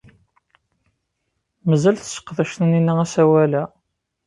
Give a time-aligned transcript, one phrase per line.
[1.69, 3.63] Mazal tesseqdac Taninna asawal-a?